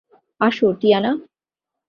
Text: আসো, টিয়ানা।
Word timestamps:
আসো, 0.41 0.67
টিয়ানা। 0.81 1.11